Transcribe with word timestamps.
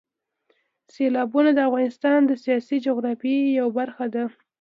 سیلابونه 0.93 1.49
د 1.53 1.59
افغانستان 1.69 2.19
د 2.25 2.31
سیاسي 2.43 2.77
جغرافیې 2.85 3.41
یوه 3.59 3.71
برخه 3.79 4.05
ده. 4.13 4.23